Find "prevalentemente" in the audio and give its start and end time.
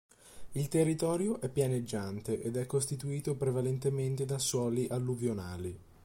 3.35-4.25